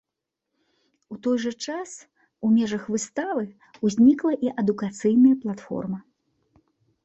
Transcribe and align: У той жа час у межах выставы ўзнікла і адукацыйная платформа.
У 1.15 1.17
той 1.27 1.37
жа 1.43 1.51
час 1.65 1.91
у 2.49 2.51
межах 2.55 2.83
выставы 2.95 3.45
ўзнікла 3.91 4.33
і 4.49 4.53
адукацыйная 4.65 5.35
платформа. 5.47 5.99